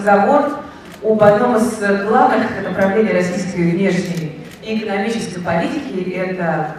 [0.00, 0.60] разговор
[1.02, 6.10] об одном из главных направлений российской внешней и экономической политики.
[6.12, 6.76] Это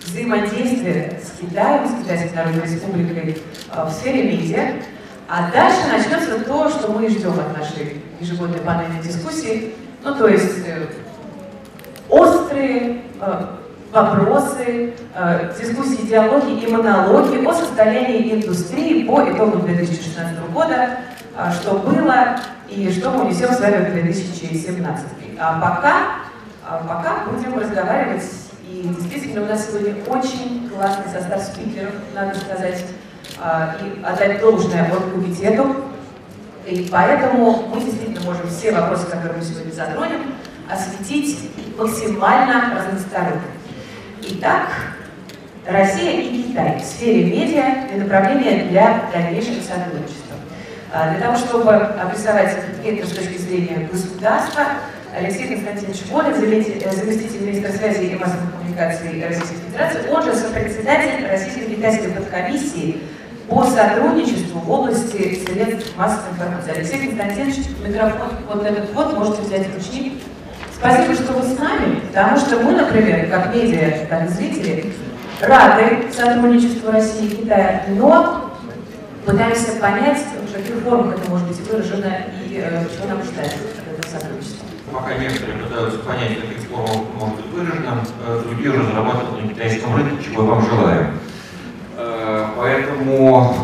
[0.00, 3.38] взаимодействие с Китаем, с Китайской Народной Республикой
[3.74, 4.74] в сфере медиа.
[5.28, 9.74] А дальше начнется то, что мы ждем от нашей ежегодной панельной дискуссии.
[10.04, 10.86] Ну, то есть э,
[12.08, 13.44] острые э,
[13.92, 21.11] вопросы, э, дискуссии, диалоги и монологи о состоянии индустрии по итогам 2016 года, э,
[21.52, 22.36] что было
[22.68, 25.04] и что мы несем с вами в 2017.
[25.38, 25.94] А пока,
[26.66, 28.22] а пока будем разговаривать,
[28.68, 32.84] и действительно у нас сегодня очень классный состав спикеров, надо сказать,
[33.38, 35.76] э, и отдать должное оргкомитету.
[36.66, 40.20] И поэтому мы действительно можем все вопросы, которые мы сегодня затронем,
[40.70, 43.42] осветить максимально разносторонне.
[44.22, 44.68] Итак,
[45.66, 50.21] Россия и Китай в сфере медиа и направления для дальнейшего сотрудничества.
[50.94, 52.54] А, для того, чтобы обрисовать
[52.84, 54.62] вектор с точки зрения государства,
[55.16, 61.26] Алексей Константинович Волин, э, заместитель министра связи и массовых коммуникаций Российской Федерации, он же сопредседатель
[61.26, 63.00] Российско-Китайской подкомиссии
[63.48, 66.72] по сотрудничеству в области средств массовой информации.
[66.76, 70.20] Алексей Константинович, микрофон вот этот вот, можете взять ручник.
[70.78, 74.92] Спасибо, что вы с нами, потому что мы, например, как медиа, как зрители,
[75.40, 78.50] рады сотрудничеству России и Китая, но
[79.24, 80.18] пытаемся понять,
[80.52, 84.66] в каких формах это может быть выражено и э, чего нам ждать от этого сотрудничества.
[84.92, 89.48] Пока некоторые пытаются понять, в каких формах может быть выражено, э, другие уже зарабатывают на
[89.48, 91.06] китайском рынке, чего я вам желаю.
[91.96, 93.56] Э, поэтому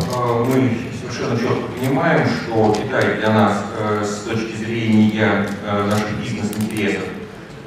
[0.46, 3.64] мы совершенно четко понимаем, что Китай для нас
[4.02, 7.04] с точки зрения наших бизнес-интересов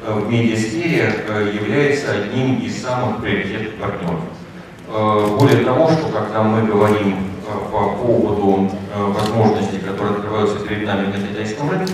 [0.07, 1.13] в медиасфере
[1.53, 4.21] является одним из самых приоритетных партнеров.
[5.37, 7.30] Более того, что когда мы говорим
[7.71, 11.93] по поводу возможностей, которые открываются перед нами на китайском рынке,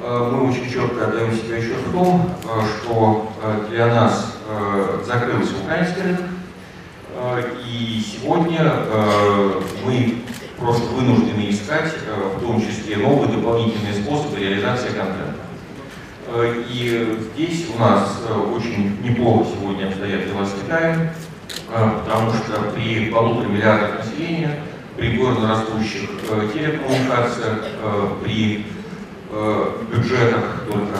[0.00, 2.30] мы очень четко отдаем себе отчет в том,
[2.66, 3.32] что
[3.70, 4.36] для нас
[5.06, 6.20] закрылся украинский рынок,
[7.66, 8.72] и сегодня
[9.84, 10.22] мы
[10.58, 11.92] просто вынуждены искать,
[12.36, 15.42] в том числе новые дополнительные способы реализации контента.
[16.34, 21.10] Э, и здесь у нас э, очень неплохо сегодня обстоят дела с Китаем,
[21.68, 24.60] э, потому что при полутора миллиардах населения,
[24.96, 26.10] при горно растущих
[26.52, 27.64] телекоммуникациях,
[28.22, 28.66] при
[29.90, 30.98] бюджетах только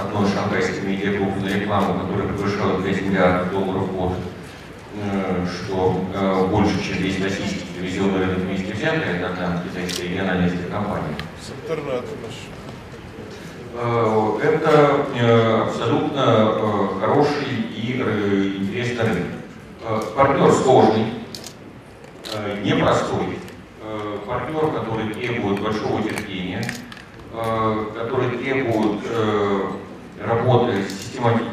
[0.00, 4.12] одной шанхайской медиагруппы на рекламу, которая превышала 5 миллиардов долларов в год,
[5.46, 11.14] что больше, чем весь российский телевизионный рынок вместе взятый, это одна китайская региональная телекомпания.
[11.40, 12.16] С интернетом
[13.80, 17.92] Э, это э, абсолютно э, хороший и
[18.60, 20.14] интересный рынок.
[20.16, 21.06] Партнер сложный,
[22.62, 23.38] непростой,
[24.26, 26.62] партнер, который требует большого терпения,
[27.94, 29.00] который требует
[30.20, 30.84] работы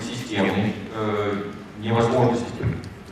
[0.01, 0.73] системной,
[1.79, 2.65] невозможности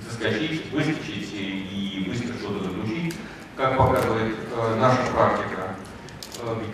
[0.10, 3.16] заскочить, выскочить и быстро что-то заключить.
[3.56, 4.36] Как показывает
[4.80, 5.76] наша практика,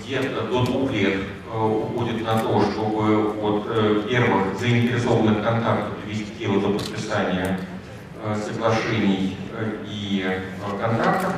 [0.02, 1.22] где-то до двух лет
[1.52, 7.79] Э, уходит на то, чтобы от э, первых заинтересованных контактов довести дело до подписания э,
[8.36, 9.38] соглашений
[9.88, 10.42] и
[10.80, 11.34] контрактов,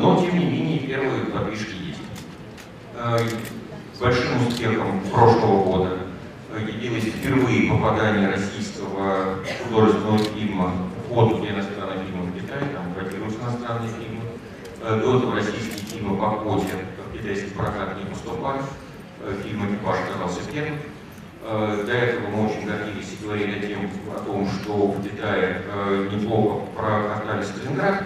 [0.00, 2.00] но тем не менее первые подвижки есть.
[4.00, 5.98] Большим успехом прошлого года
[6.54, 10.72] явилось впервые попадание российского художественного фильма
[11.08, 14.22] для иностранных фильмов в Китае, там квотируются иностранные фильмы.
[14.80, 18.60] До этого российские фильмы по квоте в китайский прокат не поступали.
[19.20, 20.78] Э, фильм «Экипаж» оказался первым.
[21.42, 26.08] Э, до этого мы очень гордились и говорили тем, о том, что в Китае э,
[26.12, 28.02] неплохо прокатались Сталинград,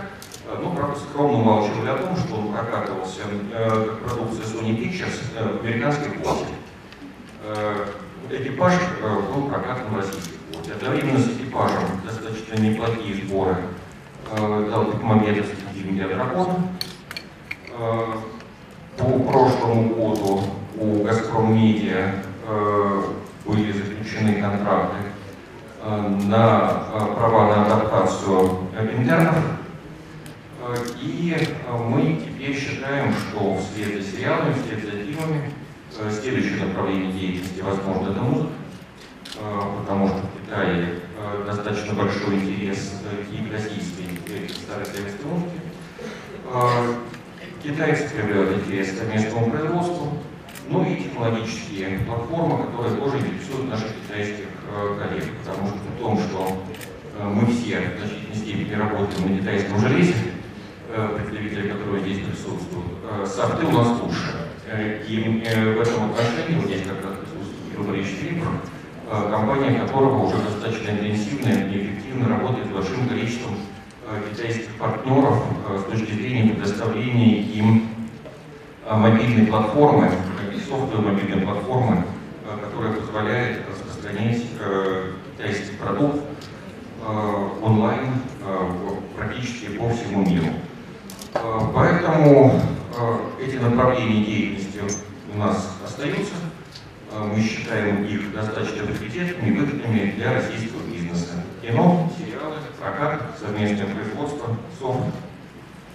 [0.63, 3.21] но, правда, скромно умалчивали о том, что он прокатывался
[3.53, 6.47] как продукция Sony Pictures в американской квоте.
[8.31, 8.75] Экипаж
[9.33, 10.73] был прокатан в российской квоте.
[10.73, 13.56] Одновременно с экипажем достаточно неплохие сборы
[14.37, 16.69] дал Бекмамедовский фильм «Я дракона».
[18.97, 20.43] По прошлому году
[20.76, 22.15] у «Газпром Медиа»
[22.47, 23.03] э,
[23.50, 24.97] были заключены контракты
[25.82, 29.37] э, на э, права на адаптацию интернов.
[31.02, 31.37] И
[31.88, 35.50] мы теперь считаем, что вслед за сериалами, вслед за фильмами,
[36.12, 38.52] следующее направление деятельности, возможно, это музыка,
[39.81, 41.00] потому что в Китае
[41.44, 45.61] достаточно большой интерес к российской, и старой советской музыке.
[47.64, 50.19] Китайцы проявляют интерес к местному производству,
[50.70, 56.19] ну и технологические платформы, которые тоже интересуют наших китайских э, коллег, потому что при том,
[56.19, 56.62] что
[57.19, 60.14] э, мы все в значительной степени работаем на китайском железе,
[60.90, 62.87] э, представители которого здесь присутствуют,
[63.26, 64.46] софты у нас лучше.
[65.08, 68.44] И в этом отношении, вот здесь как раз присутствует Филипп,
[69.08, 73.56] компания которого уже достаточно интенсивно и эффективно работает с большим количеством
[74.31, 75.43] китайских партнеров
[75.76, 77.88] с точки зрения предоставления им
[78.88, 80.12] мобильной платформы,
[80.70, 82.05] софтовой мобильной платформы,
[82.62, 84.43] которая позволяет распространять
[85.37, 86.20] китайский продукт
[87.62, 88.12] онлайн
[89.17, 90.46] практически по всему миру.
[91.75, 92.61] Поэтому
[93.40, 94.81] эти направления деятельности
[95.34, 96.34] у нас остаются.
[97.12, 101.43] Мы считаем их достаточно приоритетными, выгодными для российского бизнеса.
[101.61, 105.00] Кино, сериалы, прокат, совместное производство, софт.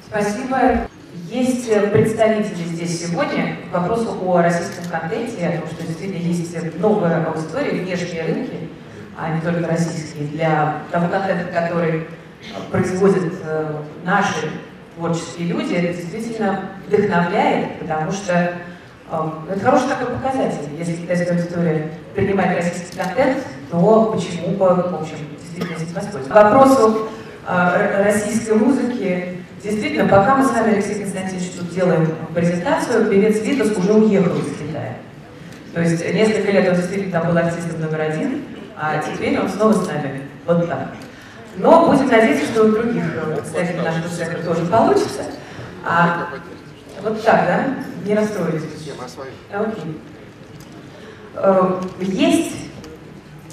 [0.06, 0.90] Спасибо.
[1.30, 7.26] Есть представители здесь сегодня к вопросу о российском контенте, о том, что действительно есть новая
[7.26, 8.70] аудитория, внешние рынки,
[9.18, 12.08] а не только российские, для того контента, который
[12.70, 14.52] производят э, наши
[14.96, 20.70] творческие люди, это действительно вдохновляет, потому что э, это хороший такой показатель.
[20.78, 23.38] Если китайская аудитория принимает российский контент,
[23.72, 26.30] то почему бы, в общем, действительно этим воспользоваться.
[26.30, 27.08] К вопросу
[27.48, 33.76] э, российской музыки, действительно, пока мы с вами, Алексей Константинович, тут делаем презентацию, певец Витас
[33.76, 34.98] уже уехал из Китая.
[35.74, 38.44] То есть несколько лет он действительно там был артистом номер один,
[38.78, 40.22] а теперь он снова с нами.
[40.46, 40.88] Вот так.
[41.58, 43.04] Но будем надеяться, что у других
[43.36, 45.24] представителей нашего центра тоже получится.
[45.86, 46.28] А,
[47.02, 47.66] вот так, да?
[48.06, 48.64] Не расстроились.
[49.54, 50.02] Окей.
[51.36, 52.56] Э, есть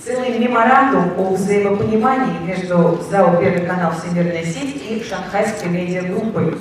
[0.04, 6.58] целый меморандум о взаимопонимании между ЗАО «Первый канал Всемирная сеть» и Шанхайской медиагруппой.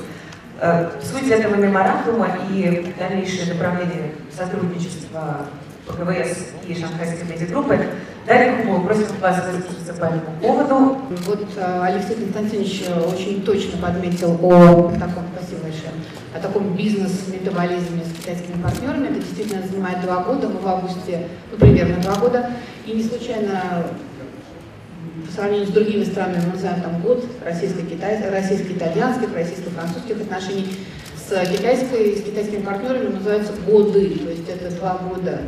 [0.60, 5.48] Э, суть этого меморандума и дальнейшее направление сотрудничества
[5.88, 7.80] ПГВС и Шанхайской медиагруппы
[8.26, 10.98] Дарья Купова, просим вас высказаться по этому поводу.
[11.26, 15.92] Вот э, Алексей Константинович очень точно подметил о таком, спасибо большое,
[16.36, 19.08] о таком бизнес-метаболизме с китайскими партнерами.
[19.08, 22.52] Это действительно занимает два года, мы в августе, ну, примерно два года.
[22.86, 23.88] И не случайно
[25.26, 30.76] по сравнению с другими странами мы называем там год российско-китайских, российско-итальянских, российско-французских отношений.
[31.16, 35.40] С, китайской, с китайскими партнерами называются годы, то есть это два года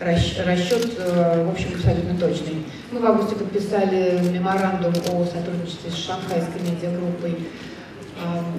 [0.00, 2.64] расчет, э, в общем, абсолютно точный.
[2.92, 7.38] Мы в августе подписали меморандум о сотрудничестве с шанхайской медиагруппой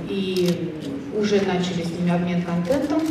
[0.08, 0.74] и
[1.18, 3.02] уже начали с ними обмен контентом.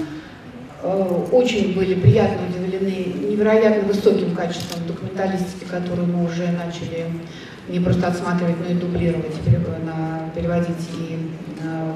[0.83, 7.07] Э, очень были приятно удивлены невероятно высоким качеством документалистики, которую мы уже начали
[7.69, 9.35] не просто отсматривать, но и дублировать,
[10.35, 11.31] переводить и
[11.63, 11.95] э,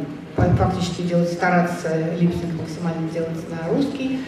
[0.56, 1.88] фактически делать, стараться
[2.19, 4.19] липсинг максимально делать на русский.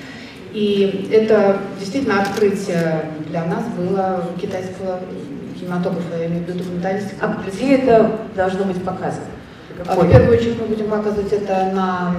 [0.54, 5.00] И это действительно открытие для нас было китайского
[5.58, 7.16] кинематографа, я имею в виду документалистики.
[7.20, 9.26] А где это должно быть показано?
[9.84, 12.14] А, в первую очередь мы будем показывать это на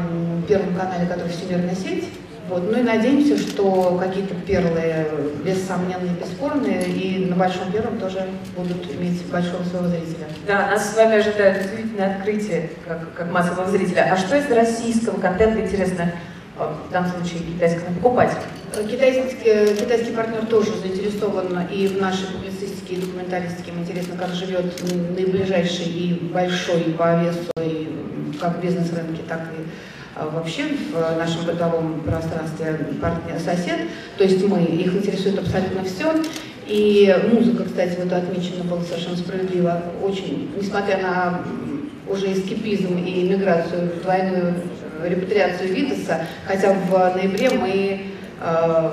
[0.49, 2.09] первом канале, который Всемирная сеть.
[2.49, 2.69] Вот.
[2.69, 5.07] Ну и надеемся, что какие-то перлы
[5.43, 10.27] бессомненные, бесспорные, и на Большом Первом тоже будут иметь большого своего зрителя.
[10.45, 14.09] Да, нас с вами ожидает действительно открытие как, как массового зрителя.
[14.11, 16.11] А что из российского контента, интересно,
[16.57, 18.41] в данном случае китайскому покупателю.
[18.89, 23.71] Китайский, китайский партнер тоже заинтересован и в нашей публицистике и документалистике.
[23.71, 24.65] Им интересно, как живет
[25.15, 27.95] наиближайший и большой по весу, и
[28.39, 29.65] как в бизнес-рынке, так и
[30.15, 30.63] а, вообще
[30.93, 33.79] в нашем бытовом пространстве партнер, сосед.
[34.17, 36.13] То есть мы, их интересует абсолютно все.
[36.67, 39.83] И музыка, кстати, вот отмечена было совершенно справедливо.
[40.01, 41.41] Очень, несмотря на
[42.07, 44.55] уже эскипизм и миграцию, двойную
[45.03, 48.01] репатриацию Витаса, хотя в ноябре мы
[48.39, 48.91] э,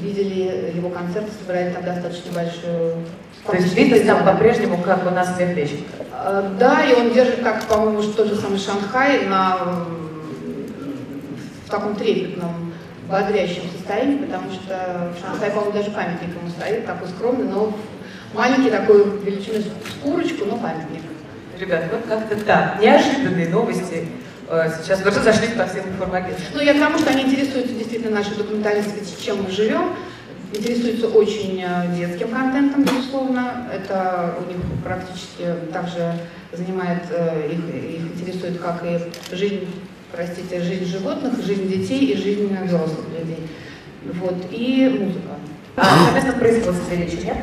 [0.00, 3.04] видели его концерт, собирали там достаточно большую...
[3.46, 5.84] То есть Витас там по-прежнему как у нас две плечи?
[6.12, 9.58] Э, да, и он держит, как, по-моему, тот же самый Шанхай на,
[11.66, 12.72] в таком трепетном,
[13.08, 17.72] бодрящем состоянии, потому что в Шанхае, по-моему, даже памятник ему стоит, такой скромный, но
[18.34, 21.02] маленький такой величиной с курочку, но памятник.
[21.58, 24.08] Ребят, вот как-то так, неожиданные новости
[24.48, 26.52] сейчас вы разошлись по всем информагентствам.
[26.54, 29.94] Ну, я к тому, что они интересуются действительно нашей документалистикой, чем мы живем,
[30.54, 33.68] интересуются очень э, детским контентом, безусловно.
[33.72, 36.14] Это у них практически также
[36.52, 38.98] занимает, э, их, их интересует, как и
[39.34, 39.66] жизнь,
[40.12, 43.46] простите, жизнь животных, жизнь детей и жизнь взрослых людей.
[44.14, 45.34] Вот, и музыка.
[45.76, 47.36] А совместно производство речи, нет?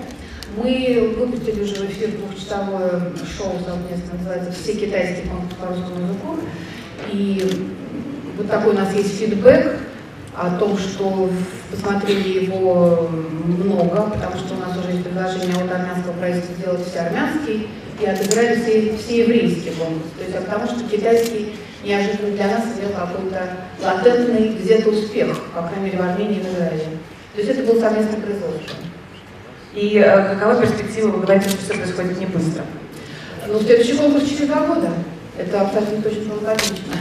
[0.58, 6.40] Мы выпустили уже в эфир двухчасовое шоу совместно, называется «Все китайские конкурсы по русскому языку».
[7.12, 7.68] И
[8.38, 9.78] вот такой у нас есть фидбэк
[10.36, 11.30] о том, что
[11.72, 13.10] посмотрели его
[13.46, 17.68] много, потому что у нас уже есть предложение от армянского правительства сделать все армянский,
[18.00, 20.10] и отыграли все, все еврейские конкурсы.
[20.18, 25.86] То есть потому что китайский неожиданно для нас имел какой-то латентный где-то успех, по крайней
[25.86, 26.84] мере, в Армении и в Израиле.
[27.36, 28.76] То есть это был совместный производство.
[29.74, 32.64] И э, какова перспектива, вы говорите, что все происходит не быстро?
[33.48, 34.90] Ну, следующий конкурс через два года.
[35.38, 36.96] Это абсолютно точно логично.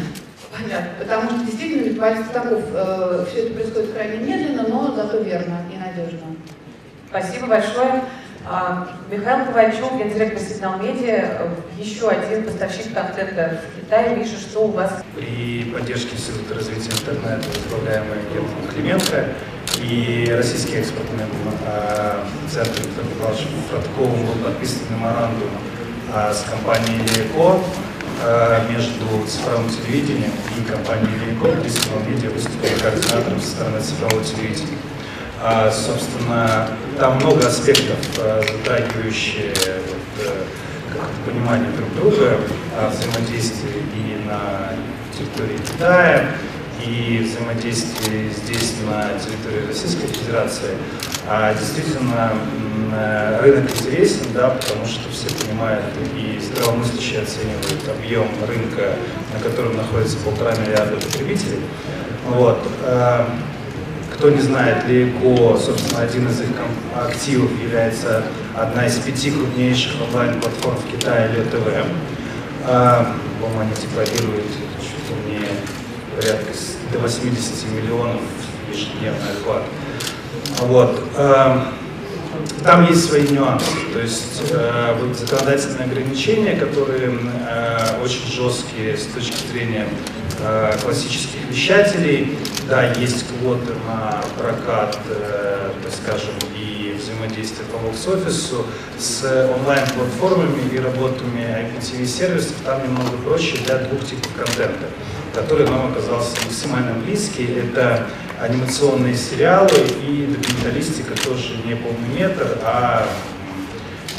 [0.52, 0.90] Понятно.
[0.98, 5.58] Потому что действительно, ведь Борис Таков, э, все это происходит крайне медленно, но зато верно
[5.72, 6.36] и надежно.
[7.08, 8.02] Спасибо большое.
[8.46, 11.48] А, Михаил Ковальчук, гендиректор Сигнал Медиа,
[11.78, 14.16] еще один поставщик контента в Китае.
[14.16, 15.02] Миша, что у вас?
[15.16, 19.28] При поддержке Института развития интернета, возглавляемой Германом Клименко,
[19.80, 21.24] и российский экспортный
[21.66, 22.82] э, центр
[23.18, 25.48] Павловичем Фродковым был подписан меморандум
[26.14, 27.60] э, с компанией Леко
[28.70, 31.14] между цифровым телевидением и компанией
[31.60, 34.78] где Сигнал Медиа выступил координатором со стороны цифрового телевидения.
[35.42, 36.68] А, собственно,
[36.98, 39.52] там много аспектов, а, затрагивающие
[39.86, 40.44] вот, э,
[41.26, 42.38] понимание друг друга,
[42.78, 44.70] а, взаимодействие и на
[45.12, 46.30] территории Китая,
[46.86, 50.70] и взаимодействие здесь на территории Российской Федерации.
[51.28, 52.32] А действительно,
[52.92, 58.96] э, рынок интересен, да, потому что все понимают и здравомыслящие оценивают объем рынка,
[59.32, 61.60] на котором находится полтора миллиарда потребителей.
[62.26, 62.58] Вот.
[64.16, 66.48] Кто не знает, Лейко, собственно, один из их
[66.96, 68.22] активов является
[68.56, 71.84] одна из пяти крупнейших онлайн-платформ в Китае, ЛТВ.
[72.66, 74.46] А, по-моему, они декларируют
[74.80, 75.46] чуть ли
[76.16, 76.52] порядка
[76.92, 78.20] до 80 миллионов
[78.70, 79.62] ежедневный охват.
[80.60, 81.00] Вот.
[81.16, 81.72] А,
[82.62, 89.06] там есть свои нюансы, то есть э, вот законодательные ограничения, которые э, очень жесткие с
[89.06, 89.86] точки зрения
[90.40, 94.98] э, классических вещателей, да, есть квоты на прокат,
[95.82, 98.64] так скажем, и взаимодействие по бокс-офису
[98.98, 99.22] с
[99.58, 104.86] онлайн-платформами и работами IPTV-сервисов, там немного проще для двух типов контента,
[105.34, 107.46] который нам оказался максимально близкий.
[107.46, 108.06] Это
[108.40, 109.76] анимационные сериалы
[110.06, 113.06] и документалистика тоже не полный метр, а,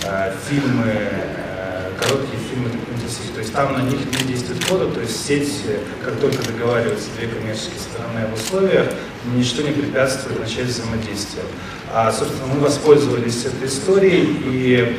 [0.06, 3.34] а фильмы, э, короткие фильмы документалистики.
[3.34, 5.62] То есть там на них не действует кода, то есть сеть,
[6.04, 8.88] как только договариваются две коммерческие стороны об условиях,
[9.34, 11.46] ничто не препятствует начать взаимодействие.
[11.94, 14.94] А, собственно, мы воспользовались этой историей, и э,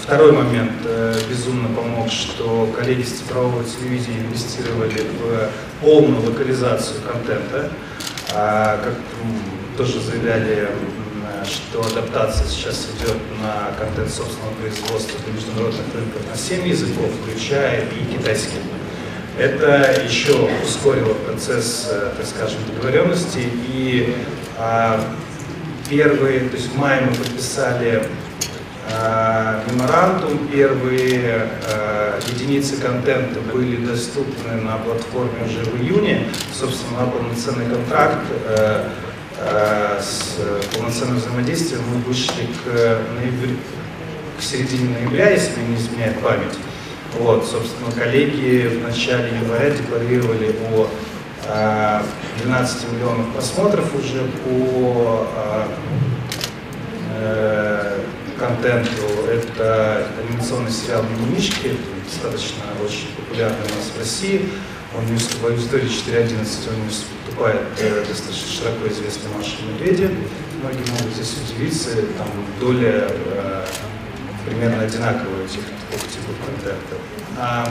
[0.00, 7.70] второй момент э, безумно помог, что коллеги с цифрового телевидения инвестировали в полную локализацию контента.
[8.32, 8.94] А, как
[9.76, 10.68] тоже заявляли,
[11.44, 17.82] что адаптация сейчас идет на контент собственного производства для международных рынков на 7 языков, включая
[17.82, 18.58] и китайский.
[19.36, 23.48] Это еще ускорило процесс, э, так скажем, договоренности.
[23.68, 24.14] И
[25.90, 28.04] первые, то есть в мае мы подписали
[29.68, 36.28] меморандум, первые а, единицы контента были доступны на платформе уже в июне.
[36.52, 40.38] Собственно, полноценный контракт а, с
[40.74, 43.56] полноценным взаимодействием мы вышли к, ноябрь,
[44.38, 46.54] к середине ноября, если не изменяет память.
[47.18, 50.88] Вот, собственно, коллеги в начале января декларировали о
[52.42, 55.26] 12 миллионов просмотров уже по
[57.16, 57.93] э,
[58.38, 59.02] контенту.
[59.30, 64.50] Это анимационный сериал «Мимишки», достаточно очень популярный у нас в России.
[64.96, 70.10] Он не выступает в истории 4.11, он не выступает э, достаточно широко известный Маша Медведя.
[70.62, 72.28] Многие могут здесь удивиться, там
[72.60, 73.66] доля э,
[74.46, 76.96] примерно одинаковая этих двух типов контента.
[77.36, 77.68] А,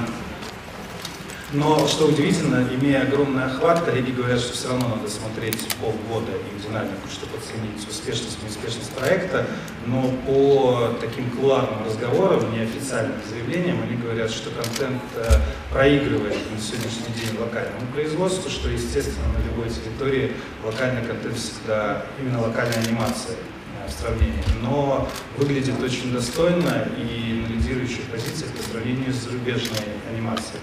[1.54, 6.68] но, что удивительно, имея огромный охват, коллеги говорят, что все равно надо смотреть полгода и
[6.68, 9.46] динамику, чтобы оценить успешность и неуспешность проекта.
[9.86, 15.24] Но по таким кулуарным разговорам, неофициальным заявлениям, они говорят, что контент э,
[15.72, 20.34] проигрывает на сегодняшний день локальному производству, что, естественно, на любой территории
[20.64, 25.08] локальный контент всегда именно локальная анимация э, в сравнении, но
[25.38, 30.60] выглядит очень достойно и на лидирующих позициях по сравнению с зарубежной анимацией.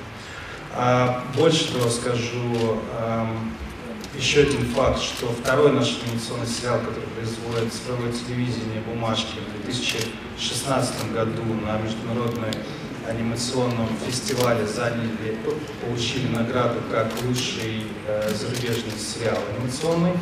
[0.75, 2.79] А, больше того скажу,
[4.17, 11.13] еще один факт, что второй наш анимационный сериал, который производит цифровое телевидение «Бумажки» в 2016
[11.13, 12.53] году на международной
[13.11, 15.37] анимационном фестивале заняли,
[15.85, 20.13] получили награду как лучший э, зарубежный сериал анимационный.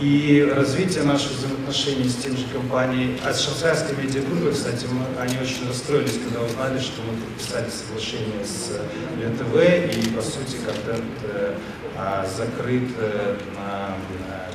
[0.00, 5.38] И развитие наших взаимоотношений с тем же компанией, а с шанхайской медиагруппой, кстати, мы, они
[5.38, 8.72] очень расстроились, когда узнали, что мы подписали соглашение с
[9.16, 11.54] ЛТВ, и, по сути, контент э,
[11.96, 13.96] а, закрыт э, на,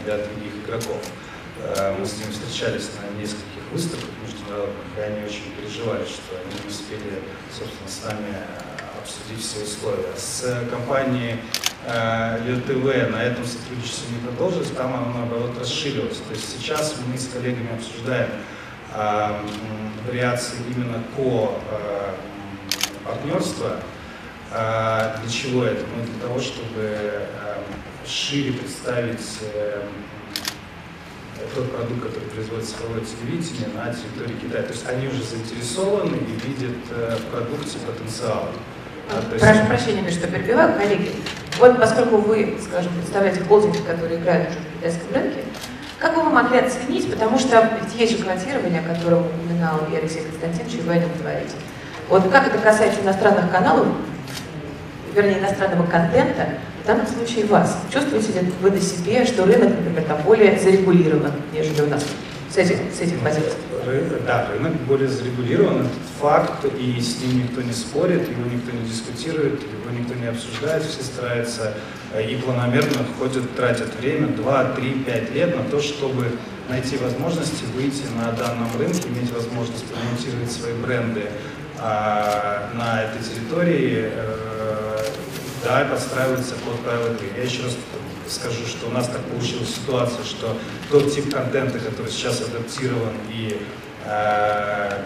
[0.06, 1.02] для других игроков.
[1.64, 4.10] Э, мы с ними встречались на нескольких выставках
[4.98, 8.36] и они очень переживали, что они не успели, собственно, с нами
[9.02, 10.14] обсудить все условия.
[10.16, 11.40] С компанией
[11.86, 16.18] ЛТВ на этом сотрудничество не продолжилось, там оно наоборот расширилось.
[16.18, 18.30] То есть сейчас мы с коллегами обсуждаем
[20.08, 21.54] вариации именно ко
[23.04, 23.80] партнерства.
[24.52, 25.84] Для чего это?
[25.96, 27.26] Ну, для того, чтобы
[28.06, 29.40] шире представить
[31.56, 34.64] тот продукт, который производит цифровое телевидение на территории Китая.
[34.64, 38.50] То есть они уже заинтересованы и видят э, в продукте потенциал.
[39.10, 41.12] А, Прошу прощения, что перебиваю, коллеги.
[41.60, 45.40] Вот поскольку вы, скажем, представляете холдинг, который играет уже в китайском рынке,
[46.00, 49.96] как бы вы могли оценить, потому что ведь есть же клонирование, о котором упоминал и
[49.96, 51.54] Алексей Константинович, и вы о нем говорите.
[52.10, 53.88] Вот как это касается иностранных каналов,
[55.14, 56.50] вернее, иностранного контента,
[56.92, 57.78] данном случае вас.
[57.92, 62.04] Чувствуете ли вы на себе, что рынок, например, там более зарегулирован, нежели у нас
[62.50, 63.54] с этих, с этих позиций?
[64.28, 68.88] Да, рынок более зарегулирован, это факт, и с ним никто не спорит, его никто не
[68.88, 71.74] дискутирует, его никто не обсуждает, все стараются
[72.14, 76.28] э, и планомерно ходят, тратят время 2, 3, 5 лет на то, чтобы
[76.70, 81.24] найти возможности выйти на данном рынке, иметь возможность промонтировать свои бренды
[81.80, 84.91] а, на этой территории, э,
[85.64, 87.28] да, подстраивается под правила игры.
[87.38, 87.76] Я еще раз
[88.28, 90.58] скажу, что у нас так получилась ситуация, что
[90.90, 93.60] тот тип контента, который сейчас адаптирован и
[94.06, 95.02] э,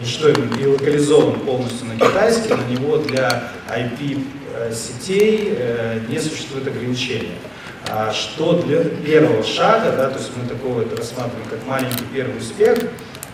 [0.00, 4.72] и что и локализован полностью на китайский, на него для IP э,
[5.08, 7.36] э, не существует ограничения.
[7.88, 12.38] А что для первого шага, да, то есть мы такого это рассматриваем как маленький первый
[12.38, 12.78] успех,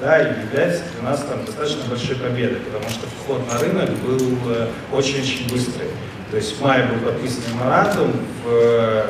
[0.01, 4.39] да, и является для нас там достаточно большой победой, потому что вход на рынок был
[4.49, 5.89] э, очень-очень быстрый.
[6.37, 8.13] То есть в мае был подписан меморандум,
[8.45, 9.07] в э,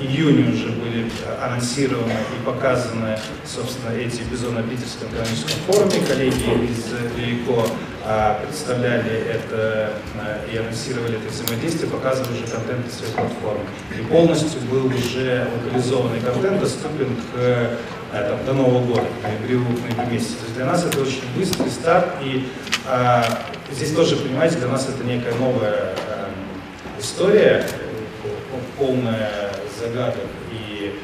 [0.00, 1.10] июне уже были
[1.42, 6.06] анонсированы и показаны, собственно, эти эпизоды на Питерском экономическом форуме.
[6.08, 6.86] Коллеги из
[7.18, 7.66] Велико
[8.02, 13.60] а, представляли это а, и анонсировали это взаимодействие, показывали уже контент из своей платформы.
[13.98, 17.70] И полностью был уже локализованный контент доступен к
[18.10, 20.32] там, до Нового года, к ноябрю, ноябрю месяце.
[20.36, 22.48] То есть для нас это очень быстрый старт, и
[22.86, 23.22] а,
[23.70, 25.94] здесь тоже, понимаете, для нас это некая новая
[27.00, 27.66] история,
[28.78, 30.98] полная загадок и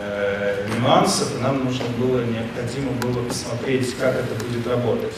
[0.00, 5.14] э, нюансов, нам нужно было, необходимо было посмотреть, как это будет работать.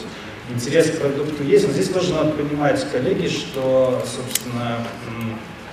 [0.49, 4.85] Интерес к продукту есть, но здесь тоже надо понимать, коллеги, что, собственно,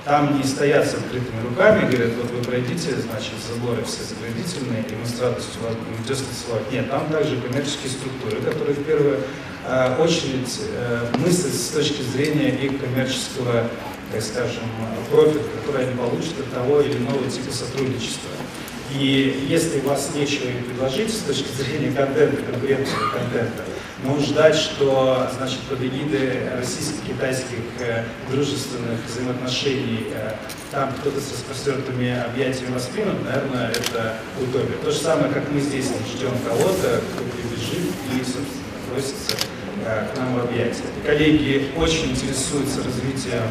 [0.04, 4.94] там не стоят с открытыми руками, говорят, вот вы пройдите, значит, заборы все заградительные, и
[4.94, 6.72] мы с радостью вас будем действовать.
[6.72, 9.18] Нет, там также коммерческие структуры, которые в первую
[9.66, 13.68] э, очередь э, мыслят с точки зрения их коммерческого
[14.12, 14.62] так скажем,
[15.10, 18.30] профит, который они получат от того или иного типа сотрудничества.
[18.92, 23.64] И если у вас нечего им предложить с точки зрения контента, конкурентного контента,
[24.02, 30.32] но ждать, что значит, под эгидой российско-китайских э, дружественных взаимоотношений э,
[30.70, 34.76] там кто-то с распростертыми объятиями воспримет, наверное, это утопия.
[34.82, 38.50] То же самое, как мы здесь ждем кого-то, кто прибежит и, собственно,
[38.90, 39.36] бросится
[40.12, 40.82] к нам в объятия.
[41.04, 43.42] Коллеги очень интересуются развитием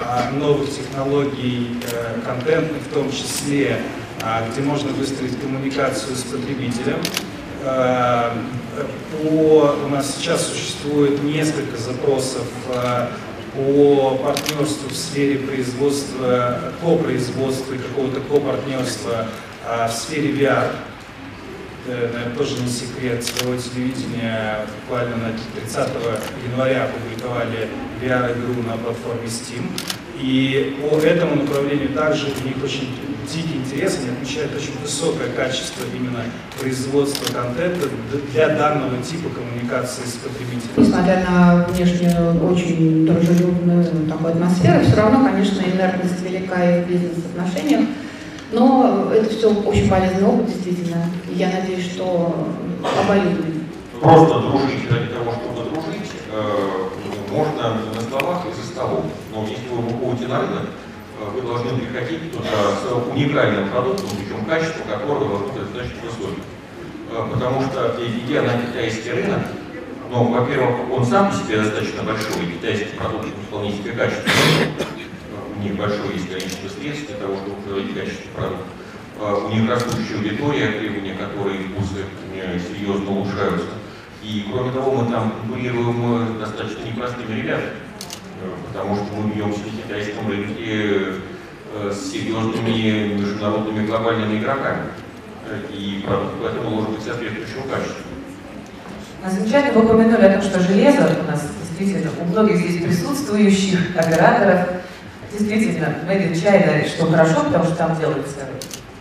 [0.00, 3.80] а, новых технологий, э, контентных в том числе,
[4.22, 6.98] а, где можно выстроить коммуникацию с потребителем.
[7.62, 8.30] Э,
[9.12, 12.46] по, у нас сейчас существует несколько запросов
[13.54, 19.26] по партнерству в сфере производства, ко-производства и какого-то ко-партнерства
[19.64, 20.72] в сфере VR
[21.86, 25.88] наверное, тоже не секрет, своего телевидения буквально на 30
[26.50, 27.68] января опубликовали
[28.02, 29.70] VR-игру на платформе Steam.
[30.20, 32.94] И по этому направлению также у них очень
[33.30, 36.20] дикий интерес, они отмечают очень высокое качество именно
[36.60, 37.88] производства контента
[38.32, 40.70] для данного типа коммуникации с потребителем.
[40.76, 47.88] Несмотря на внешнюю очень дружелюбную такую атмосферу, все равно, конечно, инертность велика и в бизнес-отношениях.
[48.54, 51.06] Но это все очень полезный опыт, действительно.
[51.28, 52.32] И я надеюсь, что
[53.02, 53.64] обоюдный.
[54.00, 56.88] Просто дружить ради того, чтобы дружить, э,
[57.32, 59.10] можно на словах и за столом.
[59.32, 60.66] Но если вы выходите на рынок,
[61.18, 66.42] э, вы должны приходить туда с уникальным продуктом, причем качество которого достаточно высоким.
[67.10, 69.40] Э, потому что идя на китайский рынок,
[70.12, 74.93] ну, во-первых, он сам по себе достаточно большой, китайский продукт вполне себе качественный
[75.64, 78.64] небольшое есть количество средств для того, чтобы производить качественный продукт.
[79.20, 83.68] А, у них растущая аудитория, требования которые вкусы э, серьезно улучшаются.
[84.22, 87.70] И кроме того, мы там конкурируем э, достаточно непростыми ребятами,
[88.42, 91.20] э, потому что мы бьемся в китайском рынке
[91.90, 94.82] с серьезными международными глобальными игроками.
[95.72, 98.04] И продукт поэтому должен быть соответствующего качества.
[99.28, 101.42] Замечательно вы упомянули о том, что железо у нас
[101.76, 104.68] действительно, у многих здесь присутствующих операторов,
[105.33, 108.47] действительно, Made in China, что хорошо, потому что там делается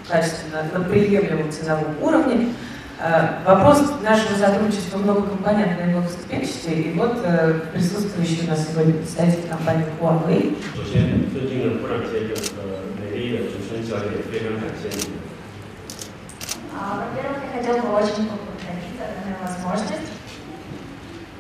[0.08, 2.54] качественно на приемлемом ценовом уровне.
[3.00, 6.74] Э, вопрос нашего сотрудничества многокомпонентный и многоступенчатый.
[6.74, 10.56] И вот э, присутствующий у нас сегодня представитель компании Huawei.
[10.74, 15.18] 首先，尊敬的部长先生和美丽的主持人小姐，非常感谢你们。
[16.74, 20.10] А, Во-первых, я хотела бы очень поблагодарить за данную возможность.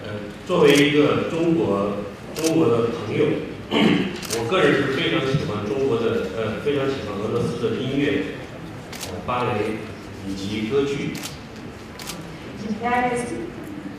[0.04, 0.14] 呃，
[0.46, 1.96] 作为一个中国
[2.36, 3.26] 中国的朋友，
[3.72, 8.36] 我个人是非常喜欢中国的呃，非常喜欢俄罗斯的音乐、
[9.08, 9.78] 呃芭蕾
[10.26, 11.16] 以及歌剧。
[12.68, 13.28] Являясь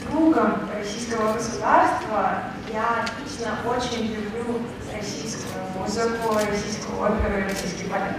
[0.09, 4.61] другом российского государства, я лично очень люблю
[4.93, 8.17] российскую музыку, российскую оперу и российский балет.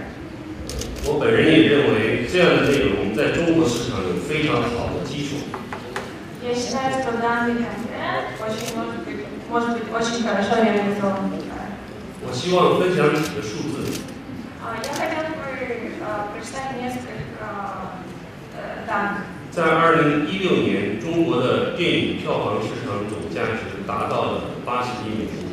[1.03, 5.35] 我本人也认为这样的内容在中国市场有非常好的基础。
[6.43, 11.34] Я считаю, что данный контент очень может быть, может быть очень хорошо реализован в Китае.
[12.28, 14.02] 我希望分享几个数字。
[19.52, 25.46] 在二零一六年中国的电影票房市场总价值达到了八十亿美元。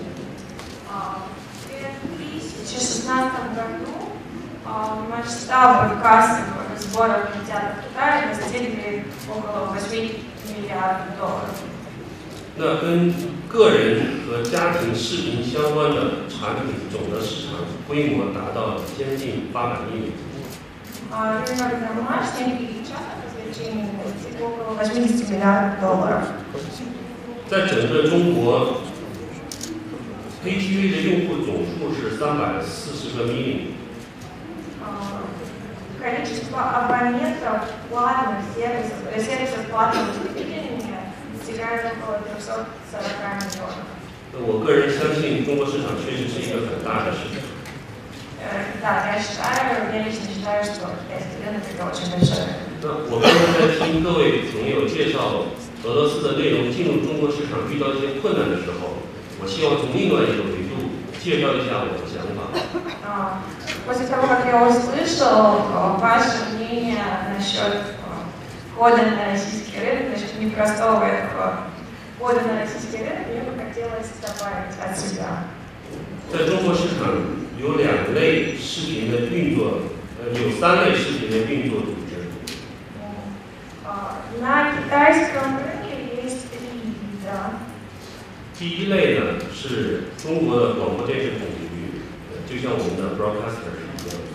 [12.57, 13.15] 那跟
[13.49, 20.13] 个人和家庭视频相关的产品总的市场规模达到了将近八百亿美元。
[21.11, 26.23] А рынок домашних и частных развлечений достиг около 80 миллиардов долларов.
[27.49, 28.83] 在整个中国，
[30.45, 33.73] KTV 的用户总数是三百四十个 million，
[34.83, 35.23] А,
[35.99, 40.13] Количество абонентов платных сервисов, э, сервисов платного
[44.47, 47.43] 我个人相信中国市场确实是一个很大的市场。
[48.39, 52.69] Э, Да, я считаю, я лично считаю, что китайский рынок это очень большой рынок.
[52.81, 55.47] 那我刚才在听各位朋友介绍
[55.85, 59.03] 俄罗斯的内容进入中国市场遇到一些困难的时候，
[59.43, 62.55] 我希望从另外一个维度介绍一下我的想法。
[63.05, 63.43] А,
[63.87, 67.03] После того, как я услышал э, ваше мнение
[67.35, 68.02] насчет э,
[68.73, 71.65] входа на российский рынок, насчет непростого этого
[72.17, 75.45] входа на российский рынок, мне бы хотелось добавить от себя.
[76.31, 77.09] 在中国市场
[77.59, 79.81] 有两类视频的运作，
[80.21, 82.29] 呃，有三类视频的运作组织。
[83.85, 87.57] А, На китайском рынке есть три вида.
[88.59, 94.29] 第一类呢是中国的广播电视总局，呃就像我们的 broadcaster 是一样的。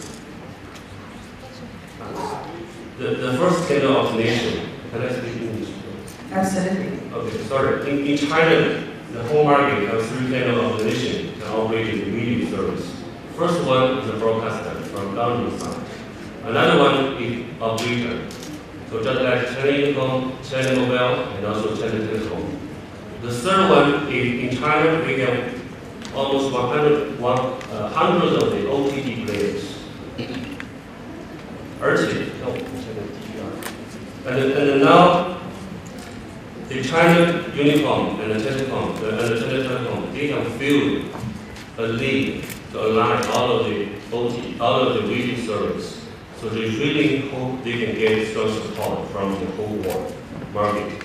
[2.99, 4.69] The, the first scandal of the nation.
[4.91, 5.71] Can I speak English?
[6.33, 6.99] Absolutely.
[7.13, 7.89] Okay, sorry.
[7.89, 12.01] In, in China, the whole market has three channels of the nation can operate in
[12.01, 12.93] the media service.
[13.37, 15.85] First one is the broadcaster from government side.
[16.45, 18.27] Another one is operator.
[18.91, 22.59] So just like China Unicom, China Mobile, and also China Telecom.
[23.23, 25.55] The third one is in China we have
[26.17, 29.79] almost 100, one, uh, hundreds of the OTT players.
[31.81, 32.28] 而且
[34.28, 35.38] And, and now
[36.70, 41.06] the China Unicom and the Telecom, uh, and the China Telecom, they have built
[41.78, 46.00] a league to align all of the OT, all of the video service.
[46.40, 50.14] So they really hope they can get strong support from the whole world
[50.54, 51.04] market.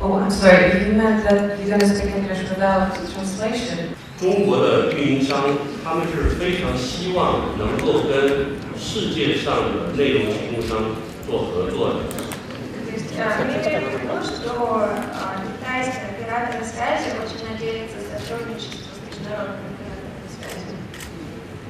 [0.00, 0.86] Oh, I'm sorry.
[0.86, 3.94] You meant that you're going to speak English without translation?
[4.18, 5.42] 中国的运营商，
[5.82, 10.94] 他们是非常希望能够跟世界上的内容提供商
[11.26, 12.00] 做合作的。
[13.16, 13.24] То есть э,
[13.72, 15.00] имею в виду, что э,
[15.48, 20.76] китайские операторы связи очень надеются сотрудничество с международными операторами связи.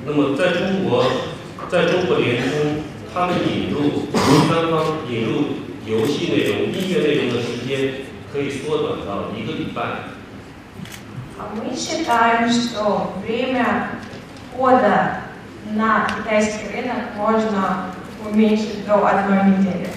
[0.04, 1.06] 那么在中国，
[1.70, 2.82] 在中国联通，
[3.14, 5.44] 他们引入第三方引入
[5.86, 10.10] 游戏内容、音乐内容的时间可以缩短到一个礼拜。
[11.38, 13.90] А Мы считаем, что время
[14.52, 15.20] входа
[15.70, 17.94] на китайский рынок можно
[18.28, 19.88] уменьшить до одной недели.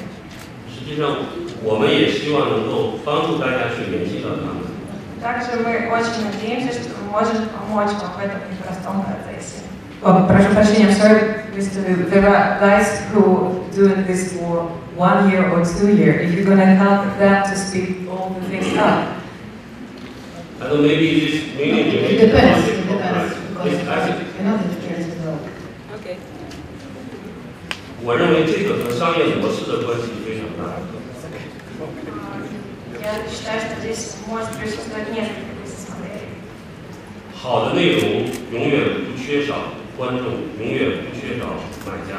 [0.89, 1.15] 实际上，
[1.63, 4.65] 我们也希望能够帮助大家去联系到他们。
[5.21, 9.63] Также мы очень надеемся, что мы можем помочь вам в этом непростом процессе.
[10.03, 11.81] Oh, прошу прощения, I'm sorry, Mr.
[11.87, 12.05] Liu.
[12.09, 16.29] There are guys who doing this for one year or two years.
[16.29, 19.15] If you're going to help them to speak all the things up,
[20.61, 23.29] And maybe this meeting will It be depends, it possible, right?
[23.29, 24.28] depends, Yes, I think- because
[28.03, 30.61] 我认为这个和商业模式的关系非常大。
[31.81, 32.41] А,
[33.01, 35.55] Я считаю, что здесь может присутствовать несколько
[37.35, 39.53] 好的内容永远不缺少
[39.95, 40.25] 观众，
[40.57, 41.45] 永远不缺少
[41.85, 42.17] 买家。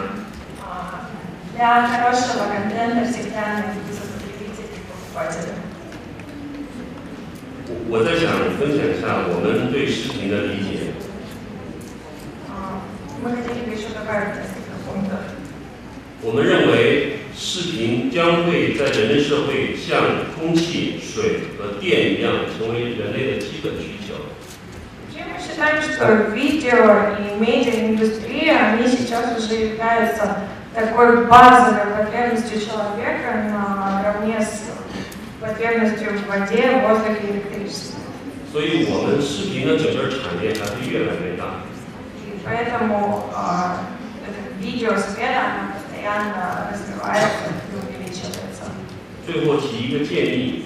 [0.62, 1.10] А,
[1.56, 5.50] Для хорошего контента всегда найдутся потребители и покупатели.
[7.68, 10.92] 我我在想分享一下我们对视频的理解。
[12.48, 12.78] А,
[13.24, 15.18] Мы хотели бы еще добавить несколько пунктов.
[16.22, 24.14] 我们认为视频将会在人类社会像空气、水和电一样，成为人类的基本需求。
[25.08, 30.38] Вообще мы считаем, что видео и медиаиндустрия, они сейчас уже являются
[30.74, 34.70] такой базовой потребностью человека наравне с
[35.40, 37.96] потребностью в воде, воздухе и электричестве.
[38.52, 41.60] 所以，我们视频的整个产业还会越来越大。
[42.24, 43.84] И поэтому а,
[44.24, 44.40] эта
[46.00, 48.64] видеосфера, она постоянно развивается и увеличивается.
[49.26, 50.64] 最后提一个建议：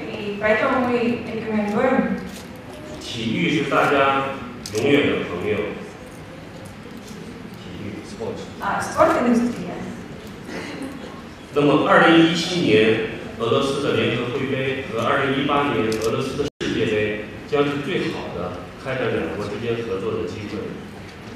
[0.00, 0.98] И поэтому мы
[1.32, 2.18] рекомендуем
[3.00, 4.24] 体育是大家
[4.76, 5.56] 永远的朋友。
[7.60, 8.42] 体育 sports。
[8.60, 9.74] а, спорт-индустрия.
[11.54, 20.58] 那么，二零一七年俄罗斯的联合会杯和二零一八年俄罗斯的世界杯将是最好的开展两国之间合作的机会。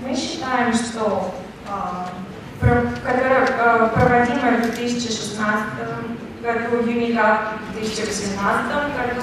[0.00, 1.34] Мы считаем, что
[1.68, 2.31] а, про-
[2.62, 5.38] которая а, проводимая в 2016
[6.42, 8.36] году, Юникап в 2018
[8.96, 9.22] году,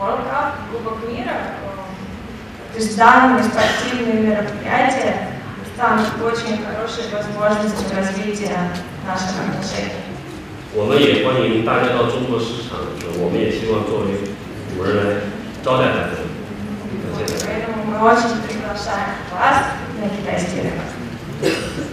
[0.00, 5.28] World Cup, Кубок мира, а, то есть данные спортивные мероприятия
[5.74, 8.70] станут очень хорошей возможностью развития
[9.06, 10.02] наших отношений.
[10.76, 12.78] 我们也欢迎大家到中国市场，
[13.22, 14.26] 我们也希望作为
[14.74, 15.20] 主人来
[15.62, 16.18] 招待大家。
[17.14, 18.37] 感谢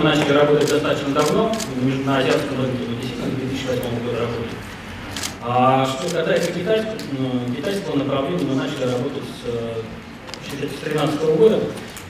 [0.07, 1.53] Начали работать достаточно давно,
[2.05, 4.51] на азиатском рынке мы действительно в 2008 году работали.
[5.43, 9.83] А что касается китайского, ну, китайского направления, мы начали работать с, э,
[10.45, 11.59] еще с 2013 года.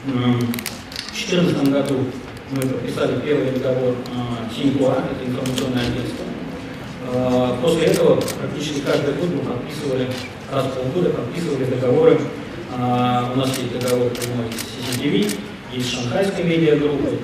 [0.05, 2.05] В 2014 году
[2.51, 6.25] мы подписали первый договор э, Синьхуа, это информационное агентство.
[7.13, 10.07] Э, После этого практически каждый год мы подписывали,
[10.51, 12.19] раз в полгода подписывали договоры.
[12.77, 15.39] Э, У нас есть договор прямой с CCTV,
[15.73, 17.19] есть шанхайской медиагруппой.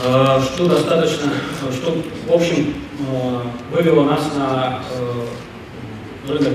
[0.00, 1.30] Э, Что достаточно,
[1.72, 6.52] что, в общем, э, вывело нас на э, рынок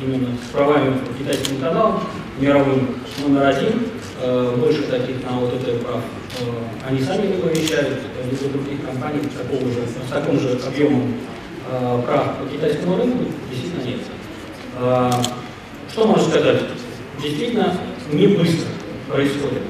[0.00, 2.00] именно с правами по китайским каналам,
[2.38, 2.94] мировым
[3.26, 3.86] номер один,
[4.58, 6.00] больше таких на вот это прав.
[6.88, 7.98] Они сами не помещают,
[8.30, 11.14] либо других компаний такого же, с таким же объемом
[12.06, 14.00] прав по китайскому рынку действительно нет.
[15.90, 16.62] Что можно сказать?
[17.20, 17.74] Действительно
[18.12, 18.68] не быстро
[19.08, 19.62] происходит.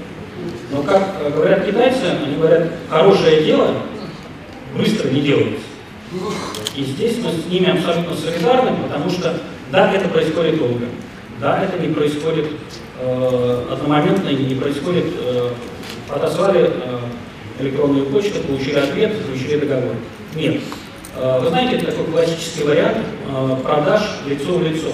[0.71, 3.75] Но как э, говорят китайцы, они говорят, хорошее дело
[4.77, 5.65] быстро не делается.
[6.77, 9.35] И здесь мы с ними абсолютно солидарны, потому что
[9.71, 10.87] да, это происходит долго,
[11.41, 12.47] да, это не происходит
[13.01, 15.51] э, одномоментно, не происходит, э,
[16.09, 16.99] отослали э,
[17.61, 19.95] электронную почту, получили ответ, заключили договор.
[20.35, 20.63] Нет.
[21.17, 22.99] Э, вы знаете, это такой классический вариант
[23.29, 24.89] э, продаж лицо в лицо.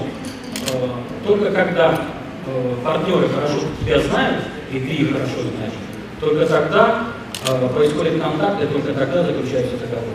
[0.73, 0.89] Э,
[1.27, 2.01] только когда
[2.47, 4.45] э, партнеры хорошо тебя знают,
[4.77, 5.73] и ты хорошо знаешь,
[6.21, 7.05] только тогда
[7.49, 10.15] э, происходит контакт, и только тогда заключается договор.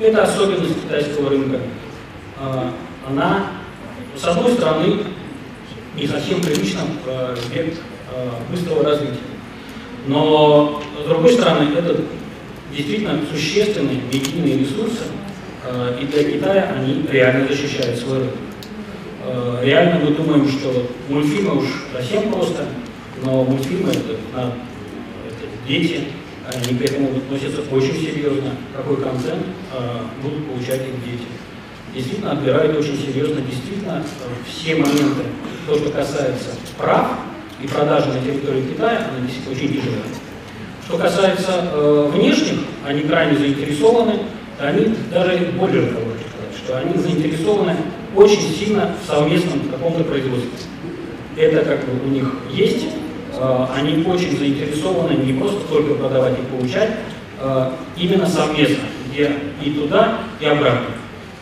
[0.00, 1.58] Это особенность китайского рынка.
[2.40, 2.70] Э,
[3.08, 3.46] Она,
[4.16, 5.00] с одной стороны,
[5.96, 7.74] не совсем привычна в э, век
[8.14, 9.18] э, быстрого развития.
[10.06, 12.00] Но, с другой стороны, это
[12.74, 15.04] действительно существенные медийные ресурсы,
[15.66, 18.34] э, и для Китая они реально защищают свой рынок.
[19.26, 22.64] Э, Реально мы думаем, что мультфильмы уж совсем просто,
[23.24, 23.92] но мультфильмы
[24.34, 24.52] на-
[25.26, 26.00] это дети,
[26.46, 28.50] они к этому относятся очень серьезно.
[28.76, 31.24] Какой контент э, будут получать их дети.
[31.94, 34.02] Действительно отбирают очень серьезно, действительно
[34.48, 35.22] все моменты,
[35.66, 37.08] то, что касается прав
[37.62, 40.02] и продажи на территории Китая, она действительно очень тяжелая.
[40.86, 44.14] Что касается э, внешних, они крайне заинтересованы,
[44.58, 46.10] они даже более того,
[46.56, 47.76] что они заинтересованы
[48.14, 50.50] очень сильно в совместном каком-то производстве.
[51.36, 52.86] Это как бы у них есть,
[53.74, 56.90] они очень заинтересованы не просто только продавать и получать,
[57.40, 59.32] э, именно совместно, где
[59.64, 60.86] и туда, и обратно.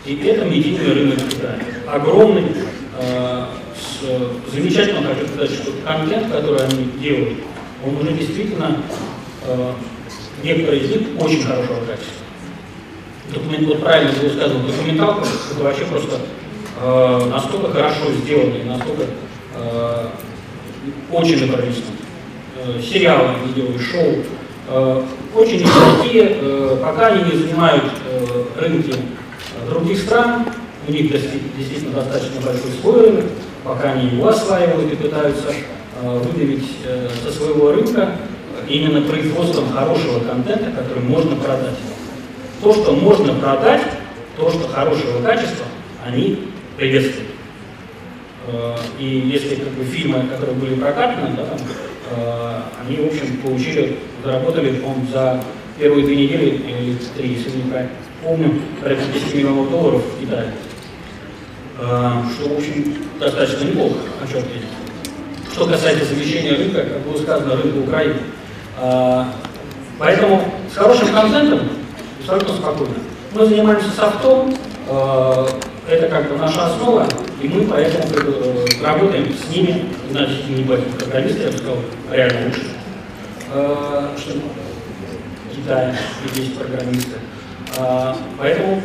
[0.06, 1.58] И это медийный рынок Китая.
[1.86, 2.44] Огромный,
[3.00, 3.44] э,
[3.76, 7.38] с- замечательно хочу сказать, что контент, который они делают,
[7.84, 8.76] он уже действительно,
[9.46, 9.72] э,
[10.42, 12.24] некоторые из них очень хорошего качества.
[13.34, 16.16] Документ, вот правильно было сказано, документалка это вообще просто
[16.80, 19.02] э, настолько хорошо сделано и настолько
[19.56, 20.06] э,
[21.12, 21.84] очень добролично.
[22.56, 24.16] Э, сериалы они делают, шоу.
[24.68, 25.02] Э,
[25.34, 27.84] очень неплохие, э, пока они не занимают
[28.56, 28.94] рынки
[29.68, 30.46] других стран,
[30.86, 33.24] у них действи- действительно достаточно большой свой рынок,
[33.64, 35.52] пока они его осваивают и пытаются
[36.02, 36.64] выдавить
[37.22, 38.12] со своего рынка
[38.68, 41.76] именно производством хорошего контента, который можно продать.
[42.62, 43.82] То, что можно продать,
[44.36, 45.66] то, что хорошего качества,
[46.06, 47.28] они приветствуют.
[48.98, 51.58] И если как бы, фильмы, которые были прокатаны, да, там,
[52.84, 55.40] они, в общем, получили, заработали, по за
[55.78, 60.52] первые две недели или три, если не правильно помню, порядка 10 миллионов долларов в Китае.
[61.76, 64.68] Что, в общем, достаточно неплохо, о чем видеть.
[65.52, 68.16] Что касается замещения рынка, как было сказано, рынка Украины.
[69.98, 71.60] Поэтому с хорошим контентом
[72.20, 72.94] абсолютно спокойно.
[73.32, 74.54] Мы занимаемся софтом,
[75.88, 77.06] это как бы наша основа,
[77.40, 81.76] и мы поэтому бы, работаем с ними, значит, не будем программисты, я бы сказал,
[82.10, 82.60] реально лучше.
[84.18, 84.32] Что
[85.54, 85.94] Китая,
[86.26, 87.16] где есть программисты.
[88.38, 88.82] Поэтому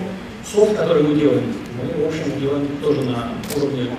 [0.50, 3.90] софт, который мы делаем, мы, в общем, делаем тоже на уровне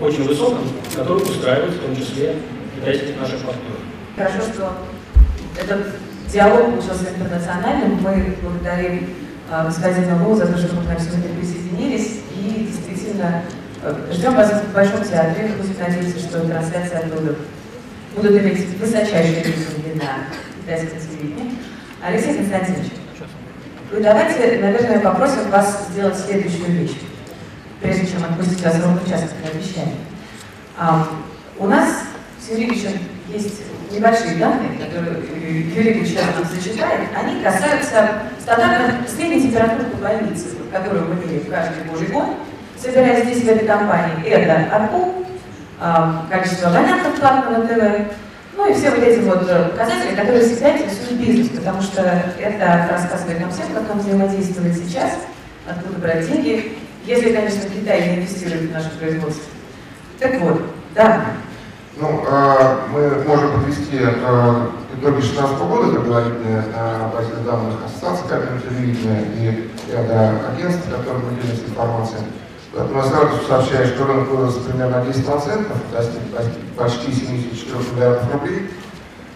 [0.00, 0.64] очень высоком,
[0.94, 2.36] который устраивает в том числе
[2.76, 3.80] китайских наших партнеров.
[4.16, 4.72] Хорошо, что
[5.60, 5.86] этот
[6.28, 7.98] диалог получился интернациональным.
[8.02, 9.21] Мы благодарим э,
[9.60, 12.20] господина Лу за то, что вы к нам сегодня присоединились.
[12.34, 13.42] И действительно
[13.82, 15.50] э, ждем вас в Большом театре.
[15.58, 17.36] Будем надеяться, что трансляции оттуда
[18.16, 20.26] будут иметь высочайшие рейтинги на
[20.60, 21.58] китайском телевидении.
[22.02, 22.92] Алексей Константинович,
[23.92, 26.96] вы давайте, наверное, попросим вас сделать следующую вещь,
[27.80, 29.84] прежде чем отпустить вас ровно час, как.
[30.78, 31.06] А,
[31.58, 32.04] у нас
[32.40, 32.92] с Юрьевичем
[33.28, 33.60] есть
[33.92, 35.20] небольшие данные, которые
[35.74, 41.44] Юрий Ильич сейчас нам зачитает, они касаются стандартной средней температуры по больнице, которую мы имеем
[41.50, 42.36] каждый божий год,
[42.80, 44.26] собираясь здесь в этой компании.
[44.26, 45.26] Это АРКУ,
[46.30, 48.12] количество абонентов платного ТВ,
[48.56, 49.40] ну и все вот эти вот
[49.72, 52.02] показатели, которые всегда интересуют бизнес, потому что
[52.38, 55.12] это рассказывает нам всем, как нам взаимодействовать сейчас,
[55.68, 56.72] откуда брать деньги,
[57.04, 59.44] если, конечно, Китай не инвестирует в наше производство.
[60.18, 60.62] Так вот,
[60.94, 61.24] да,
[61.96, 68.60] ну, э, мы можем подвести э, итоги 2016 года, предварительные на базе данных Ассоциации кабельного
[68.60, 72.22] телевидения и ряда агентств, которые мы делимся информацией.
[72.74, 76.22] Поэтому я сразу сообщаю, что рынок вырос примерно на 10%, достиг
[76.76, 78.70] почти 74 миллиардов рублей.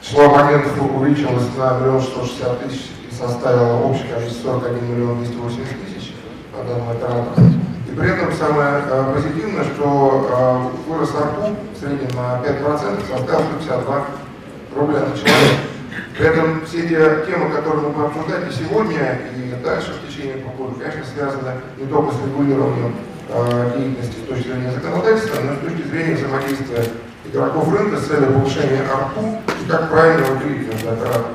[0.01, 6.14] Число абонентов увеличилось на 1 160 тысяч и составило общее количество 41 миллион 280 тысяч
[6.53, 7.65] по данным оператора.
[7.96, 14.04] При этом самое э, позитивное, что э, вырос ARPU в среднем на 5%, составил 152
[14.76, 15.61] рубля на человека.
[16.18, 20.44] При этом все те темы, которые мы будем обсуждать и сегодня, и дальше в течение
[20.44, 22.96] полгода, конечно, связаны не только с регулированием
[23.30, 26.85] э, деятельности с точки зрения законодательства, но и с точки зрения взаимодействия
[27.24, 31.32] игроков рынка с целью повышения ARPU и как правильно выделить между оператором.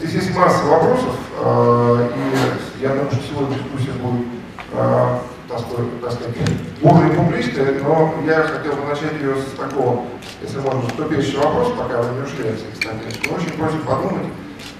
[0.00, 4.26] Здесь есть масса вопросов, и я думаю, что сегодня дискуссия будет
[5.52, 6.36] так сказать,
[6.80, 10.04] бурной публичной, но я хотел бы начать ее с такого,
[10.40, 13.20] если можно, вступающего вопроса, пока вы не ушли, Алексей Константинович.
[13.30, 14.26] Очень просим подумать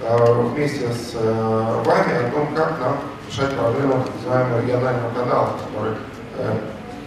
[0.00, 2.96] э, вместе с э, вами о том, как нам
[3.28, 5.94] решать проблему так называемого регионального канала, который
[6.38, 6.58] э,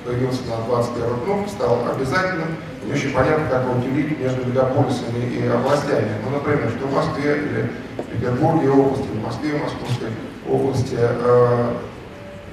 [0.05, 2.55] появился на 21 кнопке, стал обязательным.
[2.85, 6.11] Не очень понятно, как его делить между мегаполисами и областями.
[6.23, 10.09] Ну, например, что в Москве или в Петербурге области, в Москве и Московской
[10.47, 11.73] области э,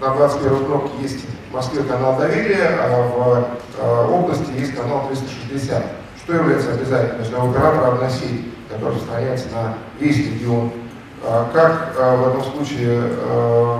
[0.02, 3.46] на 21 кнопке есть в Москве канал доверия, а в
[3.78, 5.84] э, области есть канал 360.
[6.18, 10.72] Что является обязательным для оператора односеть, который распространяется на весь регион?
[11.22, 13.78] А как э, в этом случае э,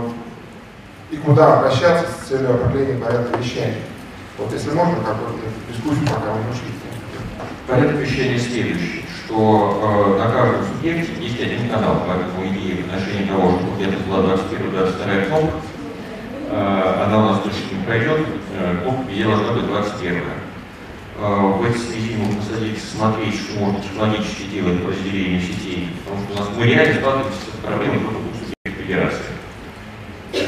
[1.11, 3.83] и куда обращаться с целью определения порядка вещания?
[4.39, 6.73] Вот если можно, какую-то дискуссию, пока мы не.
[7.67, 13.29] Порядок вещания следующий, что э, на каждом субъекте есть один канал, поэтому идея в отношении
[13.29, 15.72] того, что где-то была 21-22 кнопка, Э,
[16.53, 18.27] она у нас точно не пройдет,
[18.83, 20.23] кнопка где должна быть 21
[21.19, 26.35] в этой связи нужно садиться, смотреть, что можно технологически делать по разделению сетей, потому что
[26.35, 29.33] у нас мы реально сталкиваемся с проблемой субъектов федерации.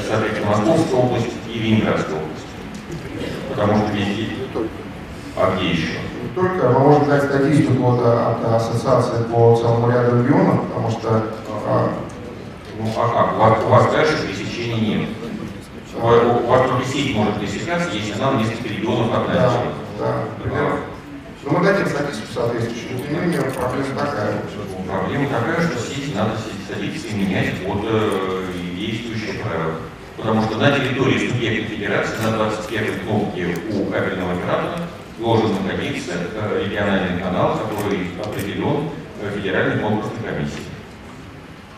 [0.08, 2.46] Соответственно, Московская область и Ленинградская область.
[3.50, 4.28] Потому что везде...
[5.36, 5.98] А где еще?
[6.22, 11.24] Не только, мы можем дать статистику вот от ассоциации по целому ряду регионов, потому что...
[11.66, 11.90] А,
[12.78, 13.34] ну, а как?
[13.34, 14.43] У вас, у вас дальше.
[16.04, 19.72] Только сеть может пересекаться, если она в несколько регионов ограничена.
[19.98, 20.80] Да, да, примерно.
[21.44, 22.98] Но мы дадим статистику соответствующую.
[22.98, 24.42] Тем не менее, проблема такая.
[24.86, 26.32] Проблема такая, что сети надо
[26.68, 28.44] садиться и менять от э,
[28.76, 29.74] действующих правил.
[30.18, 34.80] Потому что на территории субъекта федерации на 21 кнопке у кабельного оператора
[35.18, 38.90] должен находиться э, региональный канал, который определен
[39.22, 40.64] э, федеральной конкурсной комиссией.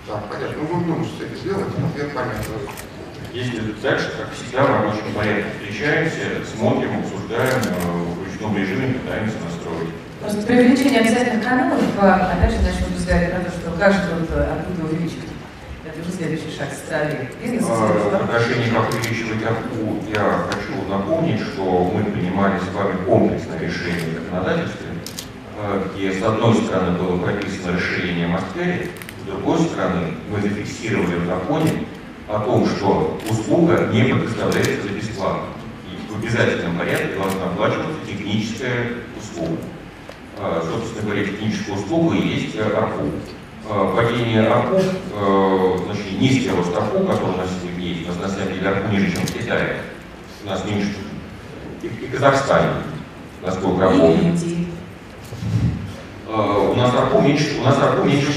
[0.08, 0.56] Да, понятно.
[0.62, 2.95] Ну, будем думать, что это сделать, ответ понятен.
[3.36, 9.36] Если дальше, как всегда, в рабочем порядке встречаемся, смотрим, обсуждаем, э, в ручном режиме пытаемся
[9.44, 9.92] настроить.
[10.22, 14.30] Просто при увеличении обязательных каналов, опять же, начнут разговаривать про то, что как же тут
[14.40, 15.28] откуда увеличить.
[15.84, 17.68] Это уже следующий шаг стороны бизнеса.
[17.68, 23.58] А, в отношении как увеличивать АКУ, я хочу напомнить, что мы принимали с вами комплексное
[23.60, 24.88] решение в законодательстве,
[25.60, 28.88] а, где с одной стороны было прописано расширение Москвы,
[29.20, 31.84] с другой стороны мы зафиксировали в законе
[32.28, 35.48] о том, что услуга не предоставляется бесплатно.
[35.86, 39.58] И в обязательном порядке должна оплачиваться техническая услуга.
[40.38, 43.10] А, собственно говоря, техническая услуга и есть АРПУ.
[43.68, 44.80] А, падение АРПУ,
[45.14, 48.68] а, значит, низкий рост АРПУ, который у нас сегодня есть, у нас на самом деле
[48.68, 49.82] АРПУ ниже, чем в Китае,
[50.44, 50.96] у нас меньше,
[51.82, 52.70] и, и Казахстане,
[53.42, 54.36] насколько я помню.
[56.28, 58.32] У нас АРПУ меньше, у нас АРПУ меньше,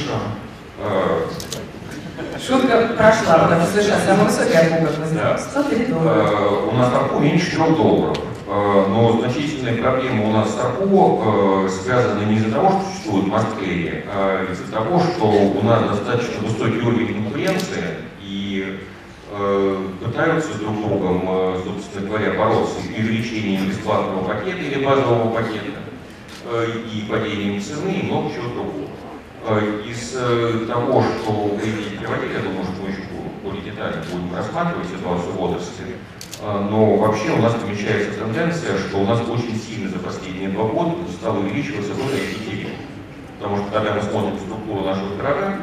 [2.46, 6.50] Шутка прошла, потому что высокий АРПУ, как мы знаем, 103 доллара.
[6.72, 8.18] У нас АРПУ меньше 3 долларов.
[8.52, 13.28] Э, но значительные проблемы у нас с АРПО э, связаны не из-за того, что существует
[13.28, 17.84] Москве, а из-за того, что у нас достаточно высокий уровень конкуренции
[18.24, 18.80] и
[19.32, 25.80] э, пытаются друг другом, собственно говоря, бороться и увеличением бесплатного пакета или базового пакета,
[26.92, 28.88] и падением цены, и много чего другого.
[29.86, 33.02] Из того, что вы приводили, я думаю, что мы еще
[33.44, 35.96] более детально будем рассматривать ситуацию в отрасли,
[36.42, 40.66] а, но вообще у нас намечается тенденция, что у нас очень сильно за последние два
[40.66, 42.68] года стало увеличиваться доля IT
[43.40, 45.58] Потому что когда мы смотрим структуру нашего города,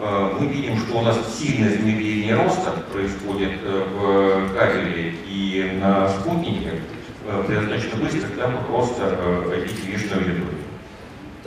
[0.00, 6.08] а, мы видим, что у нас сильное замедление роста происходит э, в кабеле и на
[6.08, 6.82] спутнике
[7.26, 9.18] э, достаточно быстрых темпах роста
[9.50, 10.57] IT-TV-шной аудитории.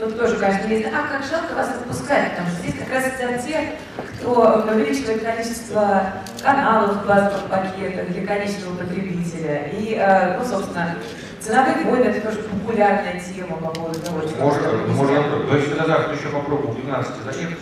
[0.02, 3.46] Тут тоже, конечно, есть, а как жалко вас отпускать, потому что здесь как раз сидят
[3.46, 3.78] те,
[4.18, 9.70] кто увеличивает количество каналов в базовых пакетах для конечного потребителя.
[9.72, 10.96] И, э, ну, собственно,
[11.38, 14.42] ценовые войны– это тоже популярная тема по поводу того, что...
[14.42, 17.58] Можно, можно, но если на завтра еще попробую 12 заехать,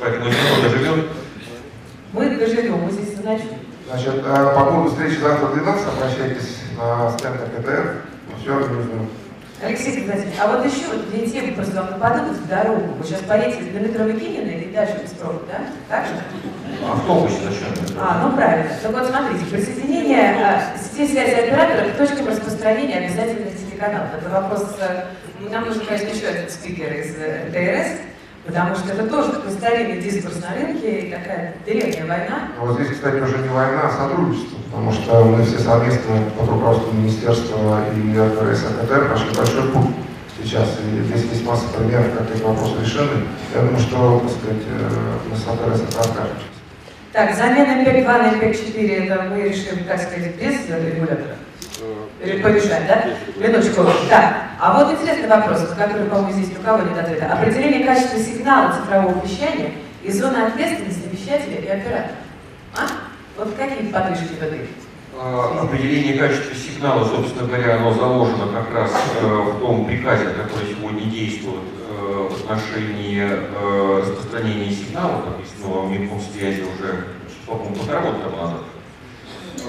[0.00, 1.08] поэтому если доживем.
[2.12, 3.50] Мы доживем, мы здесь значит.
[3.88, 7.96] Значит, э, по поводу встречи завтра 12 обращайтесь на стенд КТР,
[8.40, 9.10] все организуем.
[9.62, 12.94] Алексей Игнатьевич, а вот еще вот две темы просто вам нападут в дорогу.
[12.98, 15.60] Вы сейчас поедете на метро Викинина и дальше без пробок, да?
[15.88, 16.12] Так же?
[16.82, 17.98] Автобусе зачем?
[17.98, 18.70] А, ну правильно.
[18.82, 24.08] Так вот смотрите, присоединение а, сети связи операторов к точкам распространения обязательных телеканалов.
[24.18, 25.04] Это вопрос, э,
[25.50, 27.98] нам нужен, конечно, еще один спикер из ТРС, э,
[28.50, 32.48] Потому что это тоже такой старинный дискурс на рынке и такая древняя война.
[32.58, 36.48] А вот здесь, кстати, уже не война, а сотрудничество, потому что мы все совместно под
[36.48, 39.94] руководством министерства и РКРС АКТР прошли большой путь
[40.42, 40.68] сейчас.
[40.82, 43.22] И здесь есть масса примеров, как эти вопросы решены.
[43.54, 44.90] Я думаю, что, так сказать, э,
[45.30, 46.36] мы с это расскажем.
[47.12, 51.36] Так, замена MPEG-2 на MPEG-4, это мы решим, так сказать, без регулятора
[52.20, 53.04] помешать, да?
[53.36, 53.84] Минуточку.
[54.08, 54.50] Да.
[54.58, 57.32] А вот интересный вопрос, который, по-моему, здесь у кого нет ответа.
[57.32, 62.12] Определение качества сигнала цифрового вещания и зоны ответственности вещателя и оператора.
[62.76, 62.86] А?
[63.36, 64.68] Вот какие подвижки в этой?
[65.18, 70.74] А, определение качества сигнала, собственно говоря, оно заложено как раз э, в том приказе, который
[70.74, 77.04] сегодня действует э, в отношении э, распространения сигналов, написанного в Минкомсвязи уже,
[77.46, 78.60] по-моему, полтора года назад.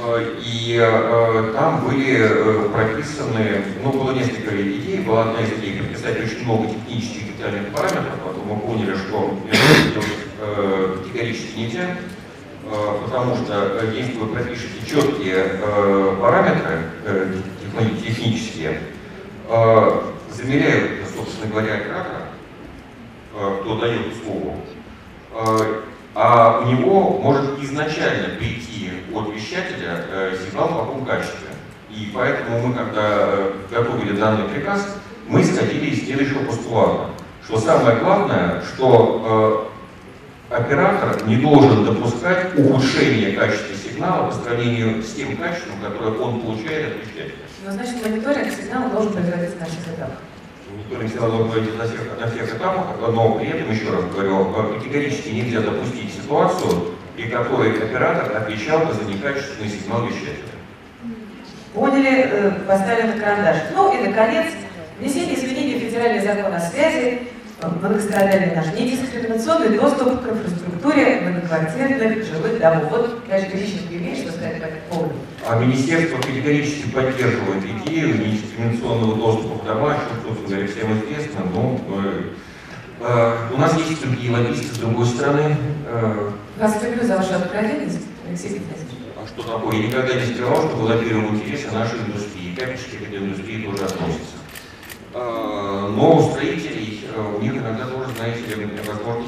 [0.03, 5.79] Э, и э, там были э, прописаны, ну, было несколько идей, была одна из идей
[5.79, 9.37] прописать очень много технических детальных параметров, потом мы поняли, что
[11.03, 11.97] категорически нельзя,
[13.05, 15.59] потому что если вы пропишете четкие
[16.19, 16.83] параметры
[18.03, 18.79] технические,
[19.47, 22.21] замеряют, собственно говоря, оператора,
[23.61, 24.57] кто дает услугу,
[26.13, 31.49] а у него может изначально прийти от вещателя э, сигнал в каком качестве.
[31.89, 34.97] И поэтому мы, когда э, готовили данный приказ,
[35.27, 37.11] мы исходили из следующего постулата,
[37.45, 39.69] что самое главное, что
[40.49, 46.41] э, оператор не должен допускать ухудшения качества сигнала по сравнению с тем качеством, которое он
[46.41, 47.35] получает от вещателя.
[47.65, 49.85] Ну, значит, мониторинг сигнала должен производиться на всех
[50.95, 56.13] производиться на всех, на всех этапах, но при этом, еще раз говорю, категорически нельзя допустить
[56.13, 60.51] ситуацию, и который оператор отвечал за некачественный сигнал вещателя.
[61.73, 63.57] Поняли, э, поставили на карандаш.
[63.73, 64.47] Ну и, наконец,
[64.99, 67.21] внесение изменений в федеральный закон о связи,
[67.69, 72.85] многострадальный наш недискриминационный доступ к инфраструктуре многоквартирных жилых домов.
[72.89, 75.13] Вот, конечно, Грищенко имеет что сказать по этому поводу.
[75.47, 81.79] А министерство категорически поддерживает идею недискриминационного доступа к домам, что, собственно говоря, всем известно, но
[81.87, 82.23] э,
[82.99, 85.55] э, у нас есть другие лоббисты с другой стороны.
[85.87, 88.87] Э, вас люблю за вашу откровенность, Алексей Петрович.
[89.21, 89.75] А что такое?
[89.75, 92.55] Я никогда не скрывал, что лоббировал интересы нашей индустрии.
[92.55, 94.40] Капельчики к этой индустрии тоже относятся.
[95.13, 98.69] А, но у строителей, э, у них иногда тоже, знаете ли,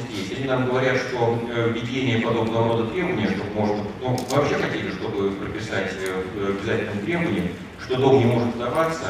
[0.10, 0.38] есть.
[0.38, 5.32] Они нам говорят, что э, введение подобного рода требований, чтобы можно, ну, вообще хотели, чтобы
[5.32, 7.50] прописать э, обязательным требованием,
[7.82, 9.08] что дом не может сдаваться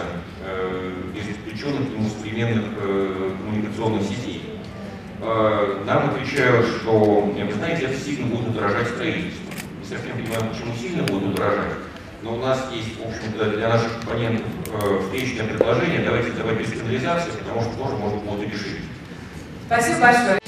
[1.14, 2.66] без подключенных к нему современных
[3.38, 4.60] коммуникационных сетей.
[5.22, 9.52] Нам отвечают, что, вы знаете, это сильно будет удорожать строительство.
[9.80, 11.74] Не совсем понимаем, почему сильно будет удорожать.
[12.24, 16.06] Но у нас есть, в общем-то, для наших компонентов э, встречное предложение.
[16.06, 18.80] Давайте давать без канализации, потому что тоже можно будет решить.
[19.68, 20.40] Спасибо большое.